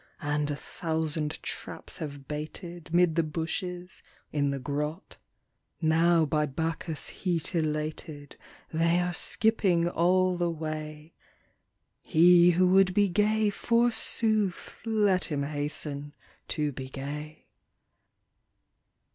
[0.23, 5.17] And a thousand traps have baited Mid the bushes, in the grot;
[5.79, 8.35] Now by Bacchus* heat elated
[8.73, 11.13] They are skipping all the way:
[12.03, 16.15] He who would be gay, forsooth, Let him hasten
[16.47, 17.45] to be gay.